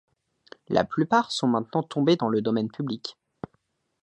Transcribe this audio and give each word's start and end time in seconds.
La 0.67 0.83
plupart 0.83 1.31
sont 1.31 1.47
maintenant 1.47 1.83
tombées 1.83 2.15
dans 2.15 2.29
le 2.29 2.41
domaine 2.41 2.71
public. 2.71 3.19